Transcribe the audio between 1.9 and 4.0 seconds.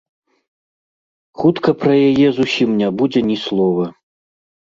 яе зусім не будзе ні слова.